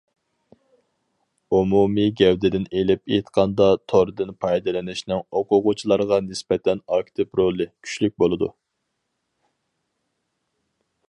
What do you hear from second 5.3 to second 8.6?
ئوقۇغۇچىلارغا نىسبەتەن ئاكتىپ رولى كۈچلۈك بولىدۇ.